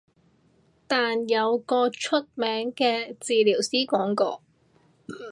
[0.87, 4.41] 但有個出名嘅治療師講過